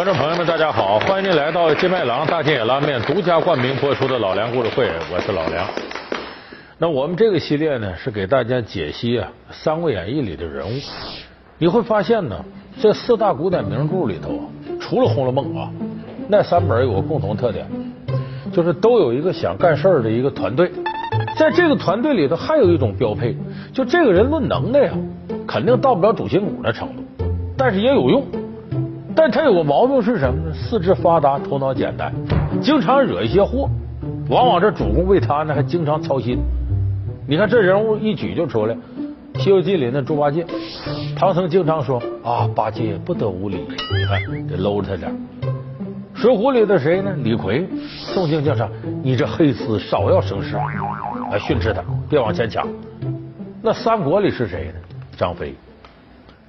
[0.00, 0.98] 观众朋友们，大家好！
[1.00, 5.68] 欢迎您来到金麦郎大金野拉面独家冠名播出的《老梁故事会》，我是老梁。
[6.78, 10.70] 那我们这个系列呢，是给大家解析啊《三国演义》里的人物。
[11.58, 12.42] 你会发现呢，
[12.80, 14.50] 这四大古典名著里头，
[14.80, 15.70] 除了《红楼梦》啊，
[16.28, 17.66] 那三本有个共同特点，
[18.54, 20.72] 就是都有一个想干事儿的一个团队。
[21.38, 23.36] 在这个团队里头，还有一种标配，
[23.74, 24.92] 就这个人论能耐呀，
[25.46, 27.04] 肯定到不了主心骨的程度，
[27.54, 28.24] 但是也有用。
[29.20, 30.54] 但他有个毛病是什么呢？
[30.54, 32.10] 四肢发达，头脑简单，
[32.62, 33.68] 经常惹一些祸。
[34.30, 36.38] 往往这主公为他呢，还经常操心。
[37.28, 38.74] 你看这人物一举就出来，
[39.34, 40.46] 《西游记》里那猪八戒，
[41.14, 45.12] 唐僧经常说啊，八戒不得无礼，你看得搂着他点。
[46.18, 47.12] 《水浒》里的谁呢？
[47.22, 47.68] 李逵，
[48.14, 48.66] 宋静静说
[49.02, 50.56] 你这黑厮少要生事，
[51.30, 52.66] 来训斥他，别往前抢。
[53.60, 54.74] 那三国里是谁呢？
[55.18, 55.54] 张飞。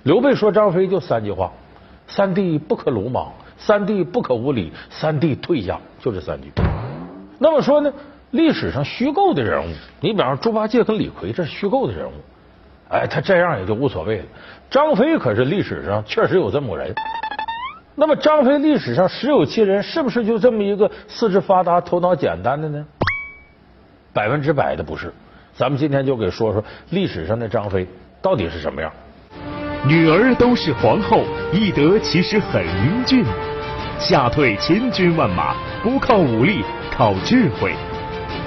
[0.03, 1.51] 刘备说张飞就三句话。
[2.13, 6.51] 三弟不可鲁莽，三弟不可无礼，三弟退下，就这三句。
[7.39, 7.91] 那么说呢，
[8.31, 12.11] 历史上虚构的人物，你比方猪八戒跟李逵，这是虚构的人物，
[12.89, 14.25] 哎，他这样也就无所谓了。
[14.69, 16.93] 张飞可是历史上确实有这么个人。
[17.95, 22.85] 那么张飞历史上实有其人，是不是就这么一个四肢发达、头脑简单的呢？
[24.11, 25.13] 百分之百的不是。
[25.55, 27.87] 咱们今天就给说说历史上的张飞
[28.21, 28.91] 到底是什么样。
[29.83, 33.25] 女儿都是皇后，翼德其实很英俊。
[33.97, 37.73] 吓退千军万马，不靠武力，靠智慧。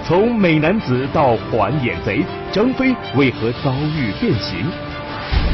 [0.04, 4.70] 从美男子到环眼贼，张飞为何遭遇变形？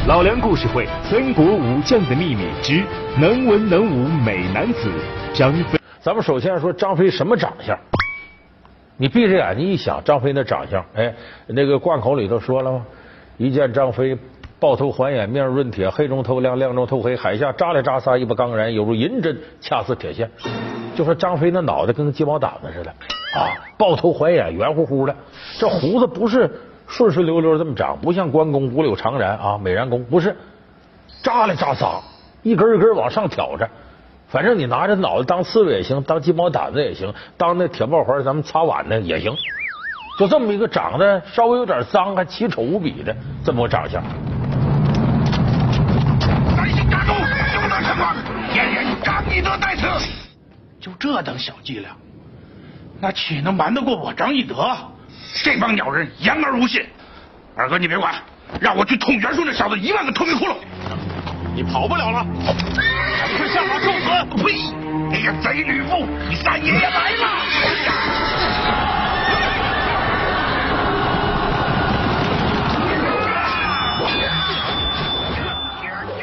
[0.07, 2.83] 老梁故事会：三国武将的秘密之
[3.19, 4.91] 能文能武美男子
[5.33, 5.79] 张飞。
[5.99, 7.75] 咱们首先说张飞什么长相？
[8.97, 11.11] 你闭着眼睛一想，张飞那长相，哎，
[11.47, 12.85] 那个贯口里头说了吗？
[13.37, 14.15] 一见张飞。
[14.61, 20.29] 豹头环眼，面润铁，黑中透亮，亮中透黑，海下扎来扎撒，一不刚然，犹如银针，恰似铁线。
[20.95, 22.91] 就说张飞那脑袋跟个鸡毛掸子似的
[23.35, 25.15] 啊，豹头环眼，圆乎乎的，
[25.57, 26.47] 这胡子不是
[26.85, 30.35] 顺顺溜溜这么长，不像关公五柳长髯啊，美髯公不是，
[31.23, 31.99] 扎来扎撒，
[32.43, 33.67] 一根一根往上挑着。
[34.27, 39.33] 反正你拿着脑袋当刺猬也行，当鸡毛掸子也行，当那铁帽环咱们擦碗的也行。
[40.19, 44.03] 就这么一个长得稍微有点脏，还奇丑无比的这么个长相。
[49.31, 49.87] 翼德在此，
[50.79, 51.91] 就这等小伎俩，
[52.99, 54.75] 那岂能瞒得过我张翼德？
[55.43, 56.85] 这帮鸟人言而无信。
[57.55, 58.13] 二哥，你别管，
[58.59, 60.55] 让我去捅袁术那小子一万个透明窟窿。
[61.55, 62.25] 你跑不了了，
[63.37, 64.09] 快下马受死！
[64.43, 64.51] 呸！
[65.11, 67.27] 哎呀，贼女妇，你三爷爷来了！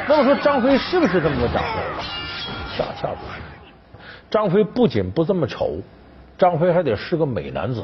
[0.09, 2.18] 那我说，张飞是不是这么个长相？
[3.01, 3.41] 下不是，
[4.29, 5.77] 张飞不仅不这么丑，
[6.37, 7.83] 张飞还得是个美男子。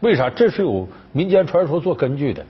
[0.00, 0.30] 为啥？
[0.30, 2.44] 这是有民间传说做根据的。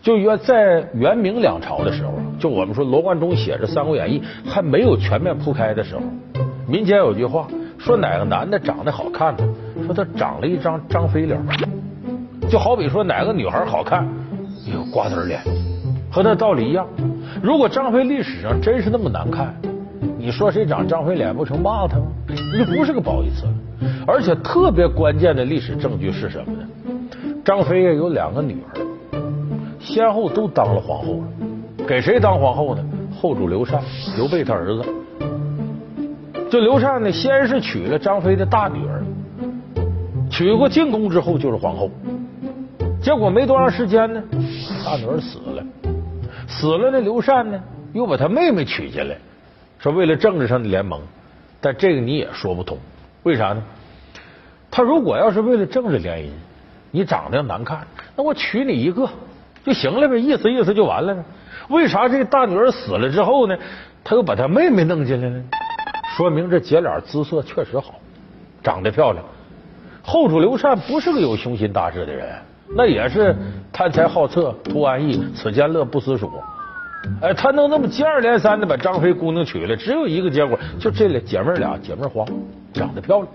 [0.00, 6.00] 就原在元明两朝的时候，就我们说罗贯中写着《三国演义》还没有全面铺开的时候，
[6.66, 7.46] 民间有句话
[7.78, 9.46] 说哪个男的长得好看呢？
[9.84, 11.38] 说他长了一张张飞脸。
[12.48, 14.08] 就好比说哪个女孩好看，
[14.72, 15.42] 有瓜子脸，
[16.10, 16.88] 和那道理一样。
[17.42, 19.54] 如果张飞历史上真是那么难看。
[20.20, 22.04] 你说谁长张飞脸不成骂他吗？
[22.28, 23.46] 这不是个褒义词，
[24.06, 26.68] 而且特别关键的历史证据是什么呢？
[27.42, 29.18] 张飞有两个女儿，
[29.80, 31.22] 先后都当了皇后。
[31.88, 32.84] 给谁当皇后呢？
[33.18, 33.82] 后主刘禅，
[34.14, 34.84] 刘备他儿子。
[36.50, 39.02] 这刘禅呢，先是娶了张飞的大女儿，
[40.28, 41.90] 娶过进宫之后就是皇后。
[43.00, 44.22] 结果没多长时间呢，
[44.84, 45.64] 大女儿死了，
[46.46, 47.58] 死了那，刘禅呢
[47.94, 49.16] 又把他妹妹娶进来。
[49.80, 51.00] 说为了政治上的联盟，
[51.60, 52.76] 但这个你也说不通，
[53.22, 53.62] 为啥呢？
[54.70, 56.28] 他如果要是为了政治联姻，
[56.90, 59.08] 你长得难看，那我娶你一个
[59.64, 61.22] 就行了呗，意思意思就完了呗。
[61.70, 63.56] 为啥这大女儿死了之后呢，
[64.04, 65.42] 他又把他妹妹弄进来了？
[66.14, 67.94] 说明这姐俩姿色确实好，
[68.62, 69.24] 长得漂亮。
[70.02, 72.28] 后主刘禅不是个有雄心大志的人，
[72.76, 73.34] 那也是
[73.72, 76.30] 贪财好色、图安逸、此间乐不思蜀。
[77.22, 82.24] 哎，他能那么接二连三的把张飞姑娘娶来，只有一个结果，就这俩姐妹俩姐妹花，
[82.72, 83.28] 长得漂亮。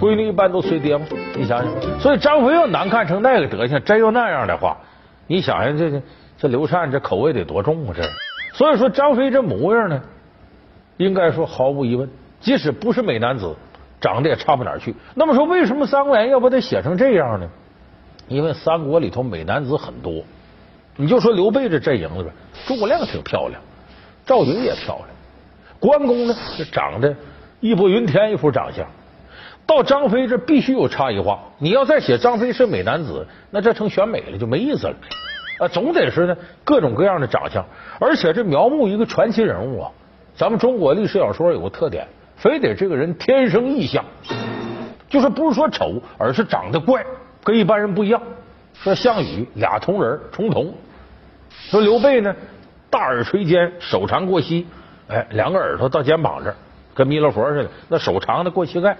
[0.00, 1.06] 闺女一般都随爹吗？
[1.34, 4.76] 你想想，所以张飞要难看成那个德行，真要那样的话，
[5.26, 6.02] 你想想这
[6.36, 7.94] 这刘禅这口味得多重啊！
[7.96, 8.02] 这
[8.52, 10.02] 所以说张飞这模样呢，
[10.96, 12.08] 应该说毫无疑问，
[12.40, 13.54] 即使不是美男子，
[14.00, 14.94] 长得也差不哪去。
[15.14, 17.48] 那么说，为什么《三国演义》要把他写成这样呢？
[18.28, 20.22] 因为三国里头美男子很多。
[20.96, 22.32] 你就说刘备这阵营里边，
[22.66, 23.60] 诸葛亮挺漂亮，
[24.24, 25.08] 赵云也漂亮，
[25.78, 27.14] 关公呢，是长得
[27.60, 28.86] 义薄云天一副长相，
[29.66, 31.40] 到张飞这必须有差异化。
[31.58, 34.94] 你要再写张飞是美男子，那这成选美了就没意思了。
[35.58, 37.64] 啊，总得是呢各种各样的长相，
[37.98, 39.90] 而且这描摹一个传奇人物啊，
[40.34, 42.06] 咱们中国历史小说有个特点，
[42.36, 44.04] 非得这个人天生异相，
[45.08, 47.04] 就是不是说丑，而是长得怪，
[47.42, 48.22] 跟一般人不一样。
[48.74, 50.74] 说项羽俩同人重瞳，
[51.70, 52.34] 说刘备呢
[52.90, 54.66] 大耳垂肩，手长过膝，
[55.08, 56.56] 哎，两个耳朵到肩膀这儿，
[56.94, 58.96] 跟弥勒佛似的，那手长的过膝盖。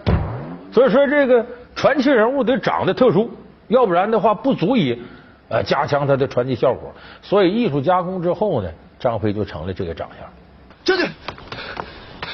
[0.72, 3.30] 所以说这个传奇人物得长得特殊，
[3.68, 5.00] 要不然的话不足以。
[5.48, 6.92] 呃，加强他的传奇效果，
[7.22, 10.28] 所以艺术加工之后呢，张飞就成了这个长相。
[10.84, 11.08] 将军，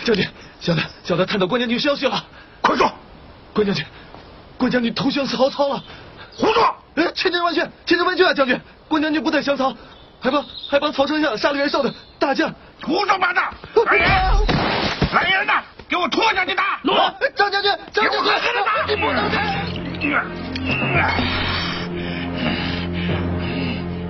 [0.02, 0.26] 将军，
[0.60, 2.24] 小的小的探到关将军消息了，
[2.62, 2.90] 快说！
[3.52, 3.84] 关将军，
[4.56, 5.84] 关将军投降曹操了。
[6.34, 6.74] 胡说！
[6.94, 8.32] 哎，千真万确，千真万确啊！
[8.32, 8.58] 将军，
[8.88, 9.76] 关将军不在降曹，
[10.22, 12.54] 还帮还帮曹丞相杀了袁绍的大将。
[12.84, 13.42] 胡说八道！
[13.86, 14.08] 来人！
[15.12, 15.62] 来人呐！
[15.88, 16.80] 给我拖下去打！
[17.36, 18.32] 张将军，张将军，
[18.88, 19.28] 你不能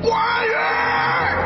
[0.00, 0.12] 关
[0.46, 1.41] 羽！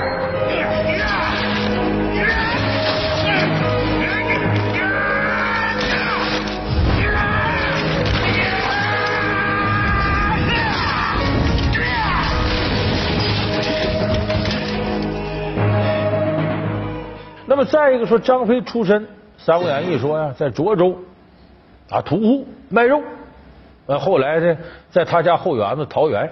[17.57, 19.03] 那么再一个说，张飞出身，
[19.39, 20.95] 《三国演义》说呀，在涿州
[21.89, 23.01] 啊屠户卖肉，
[23.87, 24.55] 呃，后来呢，
[24.91, 26.31] 在他家后园子桃园。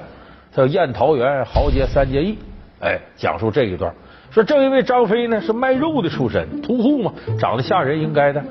[0.53, 2.39] 叫宴桃园豪杰三结义，
[2.79, 3.93] 哎，讲述这一段，
[4.31, 8.45] 说正因为张飞呢是卖肉的出身，屠户嘛，长得吓人，应该的，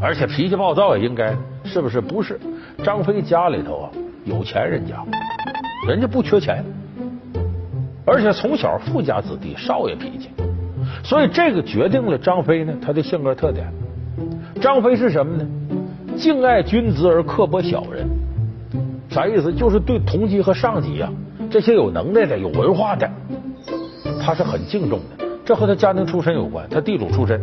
[0.00, 1.34] 而且脾气暴躁也应该，
[1.64, 2.02] 是不是？
[2.02, 2.38] 不是，
[2.84, 3.90] 张飞家里头啊
[4.26, 5.02] 有钱人家，
[5.88, 6.62] 人家不缺钱，
[8.04, 10.30] 而且从小富家子弟，少爷脾气，
[11.02, 13.72] 所以这个决定了张飞呢他的性格特点。
[14.60, 15.46] 张飞是什么呢？
[16.16, 18.06] 敬爱君子而刻薄小人，
[19.08, 19.52] 啥意思？
[19.52, 21.08] 就是对同级和上级呀。
[21.50, 23.10] 这些有能耐的、有文化的，
[24.20, 25.24] 他是很敬重的。
[25.44, 27.40] 这和他家庭出身有关，他地主出身。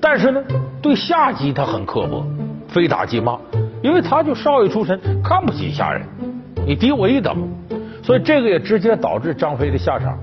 [0.00, 0.42] 但是呢，
[0.80, 2.24] 对下级他很刻薄，
[2.68, 3.38] 非打即骂，
[3.82, 6.02] 因为他就少爷出身，看不起下人，
[6.66, 7.36] 你低我一等。
[8.02, 10.18] 所以这个也直接导致张飞的下场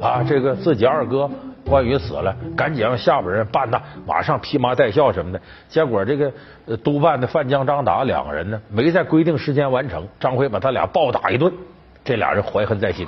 [0.00, 1.28] 啊，这个自己二哥
[1.70, 5.40] 关羽死了，赶紧让下边人办呐，马上披麻戴孝什么的。
[5.68, 6.30] 结果这个
[6.78, 11.52] 督办的范江、张达两个人呢，没在规定时间完成，张飞把他俩暴打一顿。
[12.02, 13.06] 这俩人怀恨在心，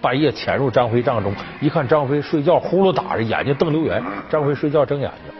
[0.00, 4.00] 半夜潜入张飞帐中，一看张飞睡觉，呼噜打着，眼睛瞪溜圆。
[4.30, 5.34] 张飞睡觉睁眼睛，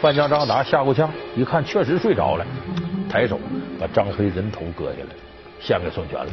[0.00, 2.46] 范江、张达吓够呛，一看确实睡着了，
[3.10, 3.38] 抬手
[3.78, 5.08] 把张飞人头割下来，
[5.60, 6.26] 献给孙权了。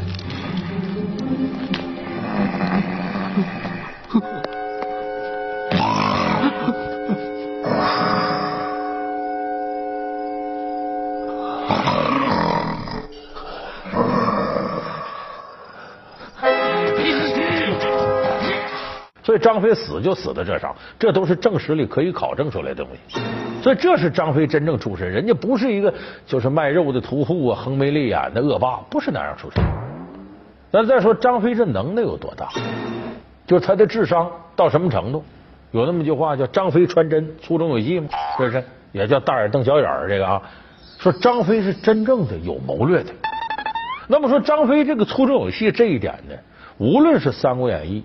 [19.24, 23.20] 所以张飞死就死在这上，这都是正史里可以考证出来的东西。
[23.62, 25.94] 所以这是张飞真正出身，人家不是一个
[26.26, 29.64] 就是卖肉的屠户啊，横眉立眼的恶霸，不是那样出身。
[30.72, 32.50] 咱再说张飞这能耐有多大，
[33.46, 35.24] 就他的智商到什么程度？
[35.72, 38.08] 有那么句话叫“张飞穿针，粗中有细”吗？
[38.38, 38.64] 是不是？
[38.92, 40.08] 也叫大眼瞪小眼儿。
[40.08, 40.42] 这个啊，
[41.00, 43.12] 说张飞是真正的有谋略的。
[44.08, 46.36] 那么说张飞这个粗中有细这一点呢，
[46.78, 48.02] 无论是《三国演义》。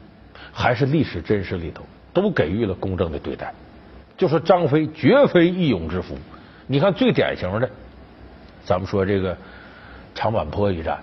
[0.55, 1.83] 还是历史真实里头
[2.13, 3.55] 都给予了公正的对待。
[4.23, 6.17] 就说张飞绝非义勇之夫。
[6.69, 7.69] 你看最典型的，
[8.65, 9.37] 咱们说这个
[10.15, 10.97] 长坂坡一战，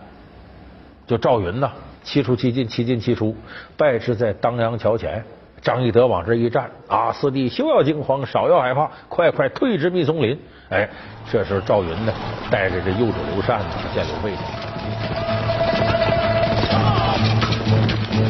[1.06, 1.70] 就赵云呐，
[2.02, 3.36] 七出七进，七进七出，
[3.76, 5.22] 败之在当阳桥前。
[5.62, 10.40] 张翼德往这一站啊，四弟休要惊慌，少要害怕，快快退至密松林。
[10.70, 10.90] 哎，
[11.30, 12.14] 这时候赵云呢，
[12.50, 13.62] 带着这右手刘禅
[13.94, 14.32] 见刘备。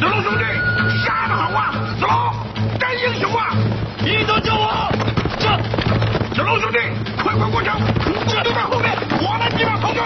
[0.00, 0.69] 龙兄弟。
[4.02, 4.90] 你等救我！
[5.38, 5.46] 这，
[6.34, 6.78] 小龙兄弟，
[7.22, 10.00] 快快过城，我就在后面，我们几把头军。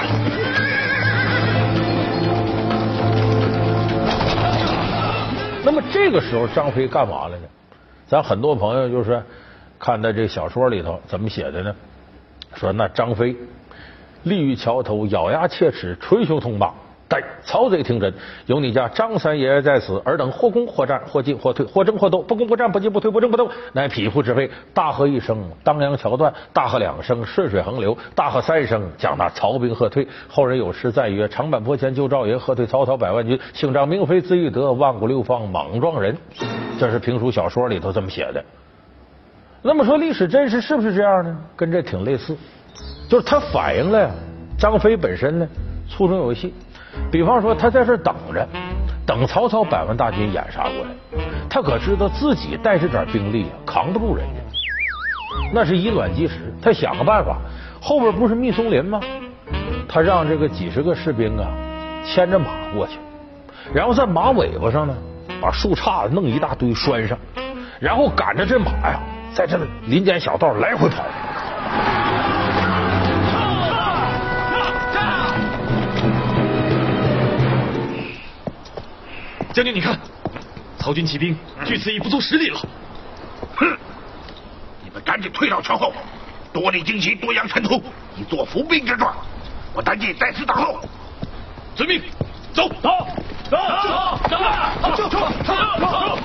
[5.64, 7.46] 那么这个时候，张飞干嘛了呢？
[8.08, 9.22] 咱很多朋友就是
[9.78, 11.72] 看到这小说里头怎么写的呢？
[12.54, 13.36] 说那张飞
[14.24, 16.72] 立于桥头，咬牙切齿，捶胸痛骂。
[17.44, 18.12] 曹贼听真，
[18.46, 24.50] 有你家张三爷爷在此，尔等或攻或战，或进或退，或争或斗，不攻不战，不进不退，不争不斗，乃匹夫之辈。
[24.72, 30.06] 大喝一声，当阳桥断；大喝两声，顺水横流；大喝三声，将那曹兵喝退。
[30.28, 33.38] 后人有诗赞曰：“长坂坡前救赵云，喝退曹操百万军。
[33.52, 36.16] 姓张名飞字翼德，万古流芳莽撞人。”
[36.78, 38.44] 这是评书小说里头这么写的。
[39.62, 41.36] 那么说历史真实是不是这样呢？
[41.56, 42.36] 跟这挺类似，
[43.08, 44.10] 就是它反映了呀，
[44.58, 45.48] 张飞本身呢
[45.88, 46.52] 粗中有细。
[47.10, 48.46] 比方说他在这等着，
[49.06, 54.40] 等曹操百万大军掩杀过来，他可知道自己带这点兵力啊扛不住人家，
[55.52, 56.52] 那是以卵击石。
[56.62, 57.38] 他想个办法，
[57.80, 59.00] 后边不是密松林吗？
[59.88, 61.46] 他让这个几十个士兵啊
[62.04, 62.98] 牵着马过去，
[63.72, 64.94] 然后在马尾巴上呢
[65.40, 67.16] 把树杈子弄一大堆拴上，
[67.78, 68.98] 然后赶着这马呀
[69.32, 71.04] 在这林间小道来回跑。
[79.54, 79.96] 将军，你看，
[80.76, 82.58] 曹军骑兵距此已不足十里了。
[83.54, 83.78] 哼！
[84.82, 85.92] 你们赶紧退到桥后，
[86.52, 87.80] 多立旌旗，多扬尘土，
[88.16, 89.14] 以作伏兵之状。
[89.72, 90.80] 我单骑在此等候。
[91.76, 92.02] 遵命，
[92.52, 92.90] 走，走，
[93.48, 93.56] 走，
[94.28, 94.36] 走，
[94.96, 96.18] 走，走，走，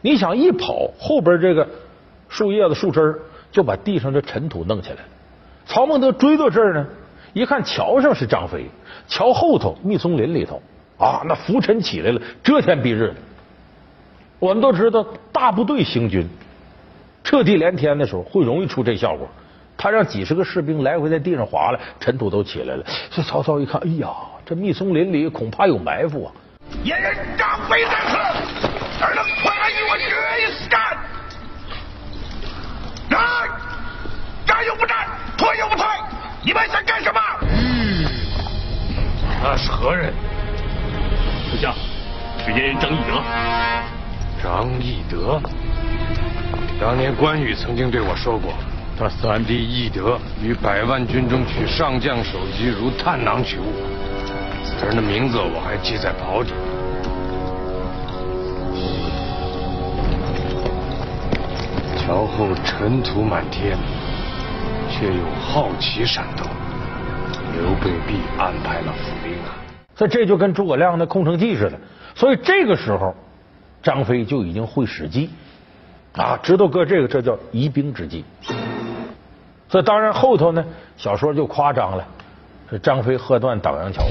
[0.00, 1.64] 你想一跑，后边这个
[2.28, 3.22] 树叶子、树枝
[3.52, 4.96] 就把地上的尘土弄起来。
[5.64, 6.84] 曹孟德追到这儿呢，
[7.34, 8.64] 一看桥上是张飞。
[9.06, 10.62] 桥后头密松林里头
[10.96, 13.16] 啊，那浮尘起来了，遮天蔽日的。
[14.38, 16.26] 我们都知道，大部队行军，
[17.22, 19.28] 彻地连天的时候，会容易出这效果。
[19.76, 22.84] 他让几十个士兵来回在地上划了，尘土都起来了。
[23.10, 24.08] 这曹操一看，哎呀，
[24.46, 26.32] 这密松林里恐怕有埋伏啊！
[26.82, 28.16] 野人张飞在此，
[29.04, 30.06] 尔等快来与我决
[30.40, 30.80] 一死战！
[33.10, 33.20] 战，
[34.46, 35.84] 战又不战，退又不退，
[36.44, 37.20] 你们想干什么？
[39.42, 40.12] 那是何人？
[41.50, 41.72] 属下
[42.44, 43.22] 是燕人张翼德。
[44.42, 45.40] 张翼德，
[46.78, 48.52] 当年关羽曾经对我说过，
[48.98, 53.72] 他三弟翼德于百万军中取上将首级如探囊取物。
[54.62, 56.52] 此人的名字我还记在袍里。
[61.96, 63.78] 桥后尘土满天，
[64.94, 66.46] 却又好奇闪动。
[67.52, 69.58] 刘备必安排了伏兵啊！
[69.96, 71.78] 所以这就跟诸葛亮的空城计似的。
[72.14, 73.14] 所以这个时候，
[73.82, 75.30] 张飞就已经会使计
[76.12, 78.24] 啊，知道搁这个，这叫疑兵之计。
[79.68, 80.64] 所以当然后头呢，
[80.96, 82.06] 小说就夸张了，
[82.70, 84.04] 这张飞喝断党阳桥。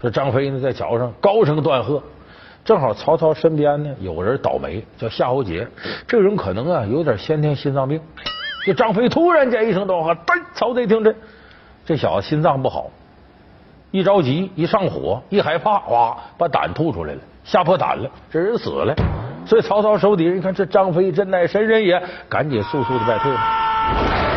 [0.00, 2.02] 说张飞呢在桥上高声断喝，
[2.64, 5.66] 正好曹操身边呢有人倒霉，叫夏侯杰，
[6.06, 8.00] 这个人可能啊有点先天心脏病。
[8.66, 11.14] 这张飞突然间一声刀喝，噔，曹贼听着。
[11.84, 12.90] 这小子心脏不好，
[13.92, 18.92] 一着急一上火一害怕，哇，把胆吐出来了，吓破胆了，这人死了。
[19.46, 24.35] 所以曹操手底下一看，这张飞真乃神人也，赶紧速速的败退了。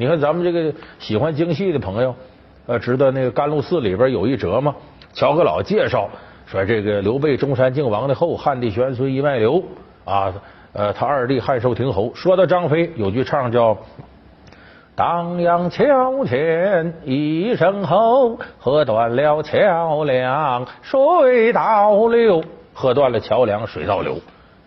[0.00, 2.14] 你看咱们这个喜欢京戏的朋友，
[2.68, 4.76] 呃，知道那个甘露寺里边有一折吗？
[5.12, 6.08] 乔阁老介绍
[6.46, 9.60] 说，这个刘备中山靖王的后，汉帝玄孙一脉流
[10.04, 10.32] 啊，
[10.72, 12.12] 呃，他二弟汉寿亭侯。
[12.14, 13.76] 说到张飞，有句唱叫
[14.94, 24.16] “当阳桥前一声吼，喝断了桥梁水倒流”，喝断了桥梁水倒流，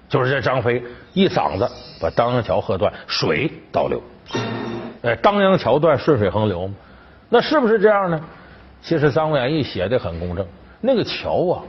[0.09, 0.83] 就是这张飞
[1.13, 1.71] 一嗓子
[2.01, 4.01] 把当阳桥喝断，水倒流。
[5.03, 6.73] 哎，当阳桥断，顺水横流吗？
[7.29, 8.21] 那是不是这样呢？
[8.81, 10.45] 其实《三国演义》写的很公正，
[10.79, 11.61] 那个桥啊，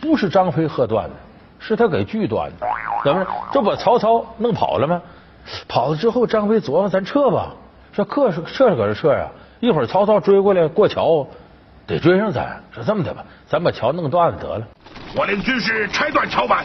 [0.00, 1.14] 不是张飞喝断的，
[1.58, 2.66] 是他给锯断的。
[3.04, 3.30] 怎么着？
[3.52, 5.00] 这把曹操弄跑了吗？
[5.66, 7.54] 跑了之后，张飞琢磨，咱撤吧。
[7.92, 9.26] 说撤是撤是搁这撤呀，
[9.60, 11.26] 一会儿曹操追过来过桥，
[11.86, 12.62] 得追上咱。
[12.70, 14.66] 说这么的吧，咱把桥弄断了得了。
[15.16, 16.64] 我领军士拆断桥板，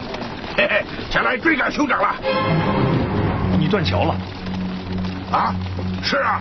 [0.56, 2.14] 嘿嘿，前来追赶兄长了。
[3.58, 4.14] 你断桥了？
[5.32, 5.54] 啊？
[6.06, 6.38] 是啊，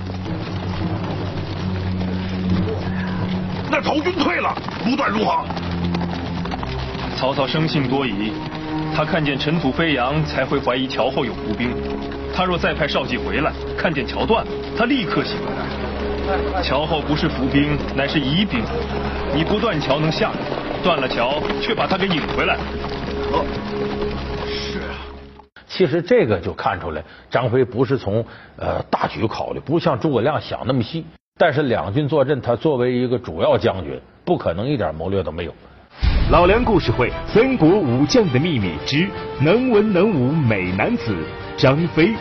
[3.71, 4.53] 那曹军退了，
[4.83, 5.45] 不断如何？
[7.15, 8.33] 曹操生性多疑，
[8.93, 11.73] 他看见尘土飞扬，才会怀疑桥后有伏兵。
[12.35, 16.61] 他若再派少计回来，看见桥断了，他立刻醒来。
[16.61, 18.61] 桥后不是伏兵，乃是疑兵。
[19.33, 20.35] 你不断桥能下来，
[20.83, 22.55] 断了桥却把他给引回来。
[23.31, 23.62] 哦，是啊。
[25.73, 28.23] 其实这个就看出来，张飞不是从
[28.57, 31.03] 呃大局考虑，不像诸葛亮想那么细。
[31.39, 35.53] 但是两军坐镇，他作为一个主要将军，不可能一点谋略都没有。
[36.29, 39.09] 老梁故事会：三国武将的秘密之
[39.41, 41.15] 能文能武美男子
[41.57, 42.13] 张飞。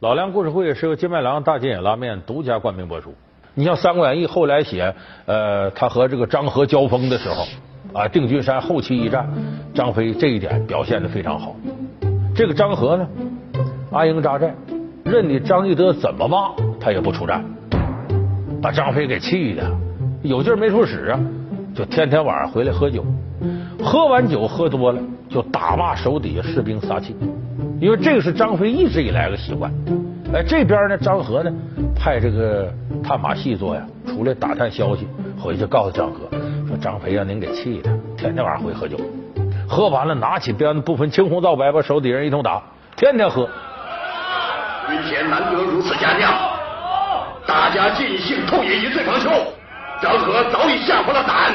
[0.00, 3.14] 老梁故事会是由金麦郎大金眼拉面独家冠名播出。
[3.54, 7.46] 你像《三国演义》后来写，呃，他和这个张合交锋的时候
[7.94, 9.26] 啊，定军山后期一战，
[9.74, 11.56] 张飞这一点表现的非常好。
[12.40, 13.06] 这个张合呢，
[13.92, 14.54] 安营扎寨，
[15.04, 17.44] 任你张翼德怎么骂，他也不出战。
[18.62, 19.70] 把张飞给气的，
[20.22, 21.20] 有劲没处使啊，
[21.74, 23.04] 就天天晚上回来喝酒，
[23.84, 27.14] 喝完酒喝多了就打骂手底下士兵撒气，
[27.78, 29.70] 因为这个是张飞一直以来的习惯。
[30.32, 31.52] 哎，这边呢，张合呢
[31.94, 32.72] 派这个
[33.04, 35.06] 探马细作呀出来打探消息，
[35.38, 36.20] 回去告诉张合
[36.66, 38.96] 说张飞让您给气的，天天晚上回喝酒，
[39.70, 42.60] 喝完了拿起鞭子不分青红皂白把手底下人一通打，
[42.96, 43.48] 天天喝。
[44.88, 46.34] 军前难得如此佳酿。
[47.46, 49.30] 大家尽兴痛饮一醉方休。
[50.02, 51.54] 张合早已吓破了胆，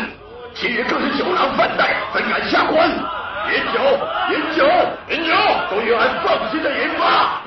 [0.53, 2.89] 其余更是酒囊饭袋，怎敢下官？
[2.89, 3.81] 饮酒，
[4.31, 4.65] 饮酒，
[5.09, 5.35] 饮酒，
[5.69, 7.41] 都与俺放心的饮吧。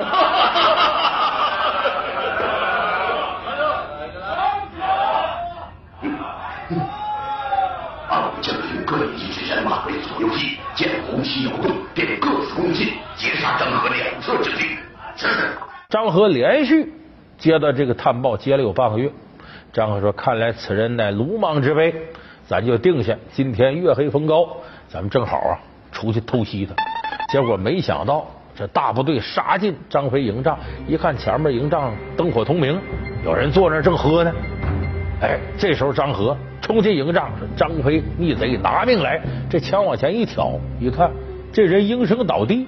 [8.10, 10.57] 二将军各以一支人马为左右翼，
[11.18, 14.76] 见红旗有动，便各自攻进，截杀张合两侧之敌。
[15.88, 16.92] 张合连续。
[17.38, 19.12] 接到这个探报，接了有半个月。
[19.72, 21.94] 张合说：“看来此人乃鲁莽之辈，
[22.48, 23.16] 咱就定下。
[23.32, 24.56] 今天月黑风高，
[24.88, 25.54] 咱们正好啊，
[25.92, 26.74] 出去偷袭他。”
[27.30, 30.58] 结果没想到，这大部队杀进张飞营帐，
[30.88, 32.80] 一看前面营帐灯火通明，
[33.24, 34.32] 有人坐那正喝呢。
[35.20, 36.36] 哎，这时候张合
[36.68, 41.10] 冲进营帐说：“张飞逆贼，拿命来！”这枪往前一挑，一看
[41.50, 42.66] 这人应声倒地，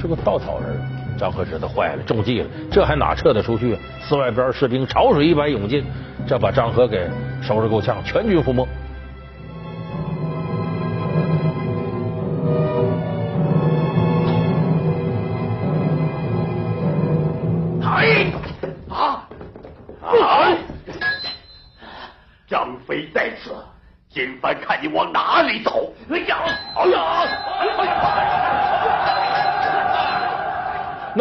[0.00, 0.80] 是个稻草人。
[1.18, 3.76] 张合知道坏了，中计了，这还哪撤得出去？
[4.00, 5.84] 四外边士兵潮水一般涌进，
[6.26, 7.06] 这把张合给
[7.42, 8.66] 收拾够呛，全军覆没。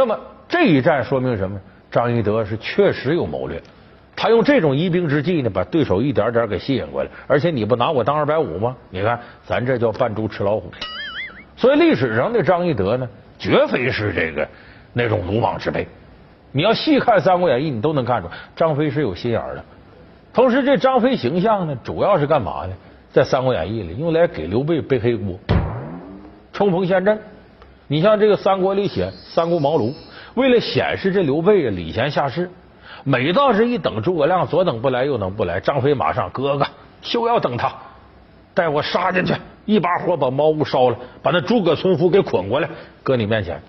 [0.10, 0.20] 么
[0.50, 1.58] 这一战说明什么？
[1.92, 3.62] 张翼德是确实有谋略，
[4.16, 7.10] 他用这种疑兵之计呢，把对手一点点给吸引过来。
[7.26, 8.76] 而且你不拿我当二百五吗？
[8.92, 10.72] 你看咱这叫扮猪吃老虎。
[11.56, 14.48] 所以历史上的张翼德呢，绝非是这个
[14.94, 15.88] 那种鲁莽之辈。
[16.52, 19.64] 你要细看《三国演义》，你都能看出张飞是有心眼的。
[20.34, 22.74] 同时，这张飞形象呢，主要是干嘛呢？
[23.12, 25.40] 在《三国演义》里用来给刘备背黑锅，
[26.54, 27.20] 冲锋陷阵。
[27.92, 29.96] 你像这个三国里写三顾茅庐，
[30.36, 32.52] 为了显示这刘备啊礼贤下士，
[33.04, 36.68] 每到这一等诸葛亮左等不来右等不来，张飞马上哥哥
[37.02, 37.74] 休要等他，
[38.54, 39.34] 带我杀进去，
[39.66, 42.70] 一把火把茅屋烧了，把那诸葛村夫给捆过来，
[43.02, 43.60] 搁你面前。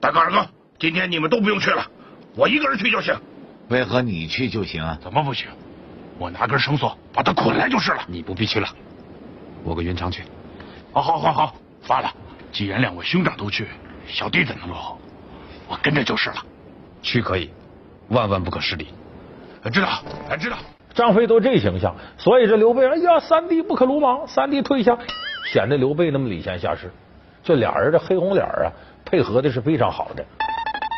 [0.00, 0.46] 大哥二哥，
[0.78, 1.86] 今天你们都不用去了，
[2.34, 3.14] 我一个人去就行。
[3.68, 4.98] 为何你去就行啊？
[5.02, 5.48] 怎么不行？
[6.18, 7.98] 我拿根绳索把他捆来就是了。
[8.06, 8.66] 你不必去了，
[9.64, 10.22] 我跟云长去。
[10.94, 12.10] 好好好好，发了。
[12.58, 13.68] 既然两位兄长都去，
[14.08, 14.98] 小弟怎能落后？
[15.68, 16.44] 我跟着就是了。
[17.02, 17.52] 去可以，
[18.08, 18.88] 万万不可失礼。
[19.72, 20.02] 知道，
[20.40, 20.56] 知道。
[20.92, 24.98] 张飞都这形象，所以这刘备，哎呀，三弟不可鲁莽，三弟退下，
[25.52, 26.90] 显得刘备那么礼贤下士。
[27.44, 28.66] 这俩人的黑红脸啊，
[29.04, 30.24] 配合的是非常好的。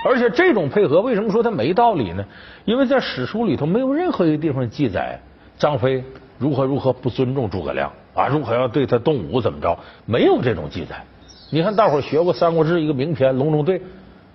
[0.09, 2.25] 而且这种配合，为什么说他没道理呢？
[2.65, 5.21] 因为在史书里头没有任何一个地方记载
[5.59, 6.03] 张飞
[6.39, 11.05] 如何如何不尊重诸葛亮啊，如何要对他动武怎么着，没有这种记载。
[11.53, 13.79] 你看，大伙儿学过《三国志》一个名篇《隆中对》，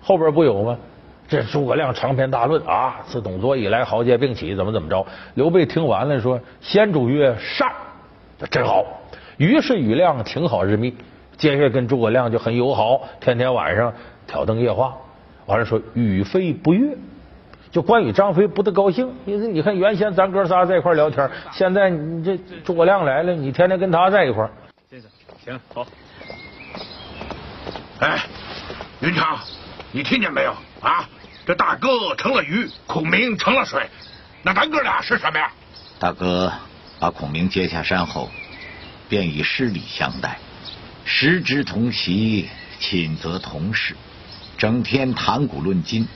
[0.02, 0.78] 后边不有吗？
[1.30, 5.06] 这诸葛亮长篇大论啊，自董卓以来，豪杰并起，怎么怎么着？
[5.36, 7.72] 刘备听完了说：“先主曰善，
[8.52, 8.86] 真好。”
[9.38, 10.94] 于是与亮挺好日密，
[11.38, 13.94] 接着跟诸葛亮就很友好，天天晚上
[14.28, 14.94] 挑灯夜话。
[15.46, 16.96] 完了说：“与飞不悦。”
[17.72, 24.48] 就关羽、张飞不得高兴，因为你看原先咱哥仨在一块聊天，现在你这诸葛亮来了，你天天跟他在一块。
[24.90, 25.10] 先生，
[25.44, 25.88] 行，好。
[28.06, 28.22] 哎，
[29.02, 29.40] 云长，
[29.92, 31.10] 你听见没有啊？
[31.44, 33.90] 这大哥成了鱼，孔明成了水，
[34.44, 35.52] 那咱哥俩是什么呀？
[35.98, 36.54] 大哥
[37.00, 38.30] 把孔明接下山后，
[39.10, 40.38] 便以师礼相待，
[41.04, 42.48] 食之同席，
[42.80, 43.96] 寝则同室，
[44.56, 46.08] 整天谈古论今，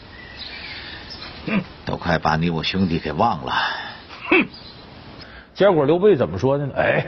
[1.86, 3.52] 都快把你我兄弟给忘了。
[4.30, 4.48] 哼！
[5.56, 6.74] 结果刘备怎么说的呢？
[6.78, 7.08] 哎，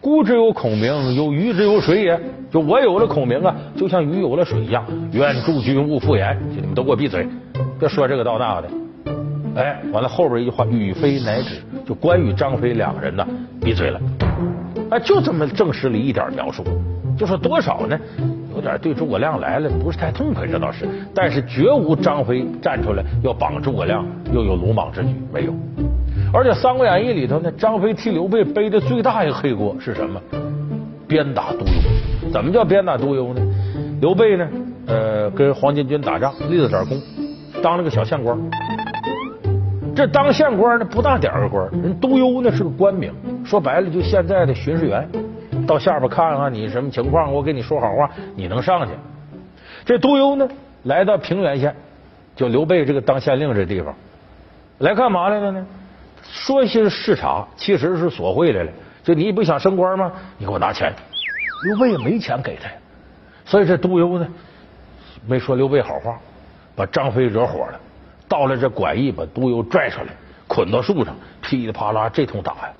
[0.00, 2.18] 孤之有孔明，有鱼之有水也。
[2.50, 4.84] 就我有了孔明啊，就像鱼有了水一样。
[5.12, 7.26] 愿诸君勿复言，你们都给我闭嘴，
[7.78, 8.68] 别说这个道那个的。
[9.56, 13.26] 哎，完了后边一句话，语非乃止，就关羽、张飞两个人呢，
[13.60, 14.00] 闭嘴了。
[14.90, 16.62] 哎，就这么正史里一点描述，
[17.18, 17.98] 就说多少呢？
[18.54, 25.52] 有点对诸葛亮来了不是太痛快，这倒是，但是绝无张飞站出来要绑诸葛亮，又有鲁莽之举，没有。
[26.32, 30.20] 而且《三国演义》里头呢，张飞替刘备背的最大一个黑锅是什么？
[31.08, 32.30] 鞭打督邮。
[32.32, 33.40] 怎么叫鞭打督邮呢？
[34.00, 34.48] 刘备呢，
[34.86, 37.00] 呃，跟黄巾军打仗立了点功，
[37.62, 38.38] 当了个小县官。
[39.94, 43.12] 这当县官呢，不大点个官，人督邮呢是个官名，
[43.44, 45.08] 说白了就现在的巡视员。
[45.66, 48.92] 到下边看看你什么情况，我给你说好话，你能上去。
[49.84, 50.46] 这督邮呢，
[50.82, 51.74] 来到平原县，
[52.34, 53.94] 就刘备这个当县令这地方，
[54.78, 55.66] 来干嘛来了呢？
[56.30, 58.72] 说些市场，其实是索贿来了。
[59.02, 60.12] 就你不想升官吗？
[60.38, 60.92] 你给我拿钱。
[61.64, 62.68] 刘备也没钱给他，
[63.44, 64.26] 所以这督邮呢，
[65.26, 66.18] 没说刘备好话，
[66.74, 67.80] 把张飞惹火了。
[68.28, 70.08] 到了这馆驿，把督邮拽出来，
[70.46, 72.74] 捆到树上，噼里啪啦这通打呀。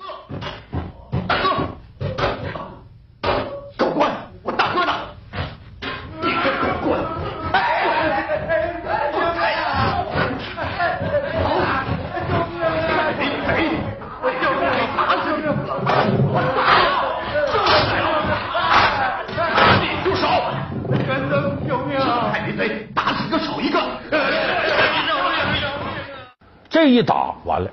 [26.97, 27.69] 一打完了，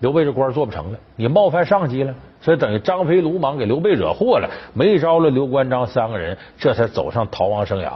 [0.00, 7.92] 刘备这官做不成了，你冒犯上级了，所以等于张飞鲁莽给刘备惹祸了，没招了刘关张三个人，这才走上逃亡生涯。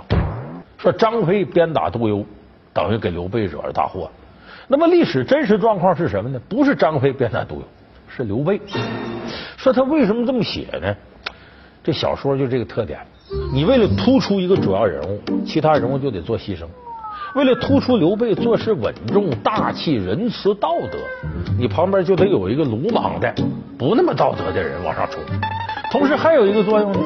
[0.78, 2.24] 说张飞鞭打督邮，
[2.72, 4.10] 等于给刘备惹了大祸。
[4.66, 6.40] 那么历史真实状况是什么呢？
[6.48, 7.62] 不是张飞鞭打督邮，
[8.08, 8.60] 是刘备。
[9.56, 10.94] 说他为什么这么写呢？
[11.84, 13.00] 这小说就这个特点，
[13.52, 16.64] 你为了突出一个主要人物，其他人物就得做牺牲。
[17.34, 20.98] 为了突出刘备做事稳重、大气、仁慈、道德，
[21.58, 23.34] 你旁边就得有一个鲁莽的、
[23.78, 25.18] 不那么道德的人往上冲。
[25.90, 26.98] 同时还有一个作用呢，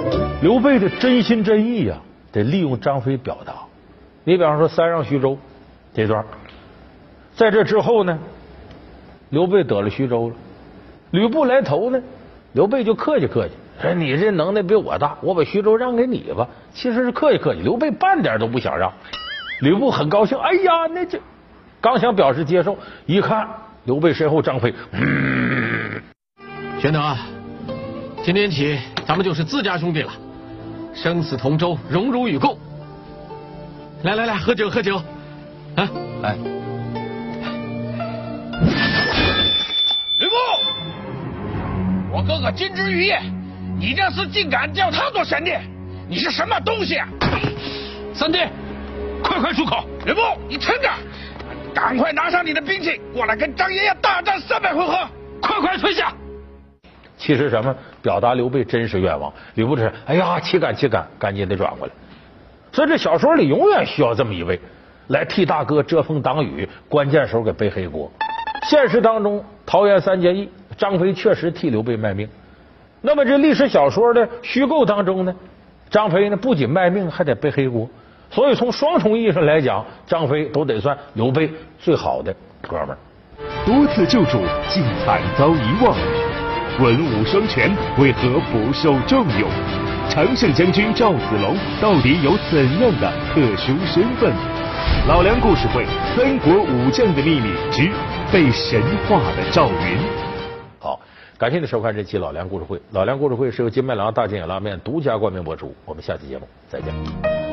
[0.42, 1.96] 刘备的真心真意呀，
[2.32, 3.54] 得利用张飞表达。
[4.24, 5.38] 你比方说三让徐州
[5.94, 6.24] 这段，
[7.36, 8.18] 在这之后呢，
[9.30, 10.34] 刘备得了徐州了，
[11.12, 12.02] 吕布来投呢，
[12.52, 16.48] 刘备就客气客气，说你这能耐比我大，我把徐州让给你吧。
[16.72, 18.92] 其实是客气客气，刘备半点都不想让。
[19.60, 21.18] 吕布很高兴，哎呀，那这
[21.80, 23.48] 刚想表示接受，一看
[23.84, 24.74] 刘备身后张飞，
[26.80, 27.16] 玄德，
[28.22, 30.12] 今天起咱们就是自家兄弟了，
[30.94, 32.58] 生死同舟，荣辱与共。
[34.02, 34.96] 来来来，喝酒喝酒，
[35.76, 35.88] 啊，
[36.22, 36.36] 来。
[40.18, 40.34] 吕布，
[42.12, 43.18] 我哥哥金枝玉叶，
[43.78, 45.52] 你这厮竟敢叫他做神帝，
[46.08, 47.08] 你是什么东西啊？
[48.12, 48.38] 三弟。
[49.22, 49.84] 快快出口！
[50.04, 50.90] 吕布，你听着，
[51.74, 54.96] 赶快拿上你的兵器，过来跟张爷爷大战三百回合！
[55.40, 56.12] 快快退下！
[57.16, 57.74] 其实什么？
[58.02, 59.32] 表达刘备真实愿望。
[59.54, 61.92] 吕布是，哎呀，岂敢岂敢，赶紧得转过来。
[62.72, 64.60] 所以这小说里永远需要这么一位
[65.08, 68.10] 来替大哥遮风挡雨，关键时候给背黑锅。
[68.68, 72.28] 现实当中，桃园三结义，张飞确实替刘备卖命。
[73.00, 75.34] 那么这历史小说的虚构当中呢，
[75.88, 77.88] 张飞呢不仅卖命，还得背黑锅。
[78.30, 82.98] 所以从双重意义上来讲，张飞都得算刘备最好的哥们儿。
[83.64, 85.96] 多次救主竟惨遭遗忘，
[86.80, 89.48] 文武双全为何不受重用？
[90.08, 94.32] 常胜将军赵子龙到底有怎样的特殊身份？
[95.08, 95.84] 老梁故事会
[96.16, 97.90] 《三国武将的秘密之
[98.32, 99.98] 被神化的赵云》。
[100.78, 101.00] 好，
[101.36, 102.80] 感谢您收看这期老梁故事会。
[102.92, 105.74] 老梁故事会是由金麦郎大金眼拉面独家冠名播出。
[105.84, 107.45] 我们下期节目再见。